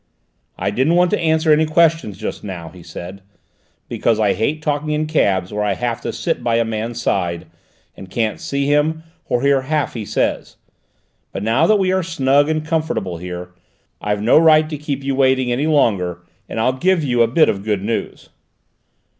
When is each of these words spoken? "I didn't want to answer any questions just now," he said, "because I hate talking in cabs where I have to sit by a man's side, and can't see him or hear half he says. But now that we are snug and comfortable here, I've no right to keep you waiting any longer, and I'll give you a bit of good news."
"I 0.57 0.71
didn't 0.71 0.95
want 0.95 1.11
to 1.11 1.19
answer 1.19 1.53
any 1.53 1.67
questions 1.67 2.17
just 2.17 2.43
now," 2.43 2.69
he 2.69 2.81
said, 2.81 3.21
"because 3.87 4.19
I 4.19 4.33
hate 4.33 4.63
talking 4.63 4.89
in 4.89 5.05
cabs 5.05 5.53
where 5.53 5.63
I 5.63 5.75
have 5.75 6.01
to 6.01 6.11
sit 6.11 6.43
by 6.43 6.55
a 6.55 6.65
man's 6.65 6.99
side, 6.99 7.45
and 7.95 8.09
can't 8.09 8.39
see 8.41 8.65
him 8.65 9.03
or 9.29 9.43
hear 9.43 9.61
half 9.61 9.93
he 9.93 10.03
says. 10.03 10.57
But 11.31 11.43
now 11.43 11.67
that 11.67 11.77
we 11.77 11.91
are 11.91 12.01
snug 12.01 12.49
and 12.49 12.65
comfortable 12.65 13.17
here, 13.17 13.51
I've 14.01 14.23
no 14.23 14.39
right 14.39 14.67
to 14.71 14.77
keep 14.79 15.03
you 15.03 15.13
waiting 15.13 15.51
any 15.51 15.67
longer, 15.67 16.23
and 16.49 16.59
I'll 16.59 16.73
give 16.73 17.03
you 17.03 17.21
a 17.21 17.27
bit 17.27 17.47
of 17.47 17.63
good 17.63 17.83
news." 17.83 18.29